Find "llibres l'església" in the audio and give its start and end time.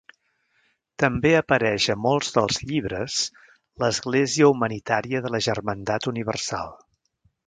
2.71-4.49